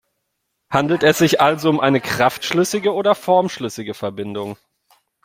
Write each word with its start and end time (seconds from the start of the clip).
Handelt 0.71 1.03
es 1.03 1.19
sich 1.19 1.41
also 1.41 1.69
um 1.69 1.79
eine 1.79 2.01
kraftschlüssige 2.01 2.91
oder 2.91 3.13
formschlüssige 3.13 3.93
Verbindung? 3.93 4.57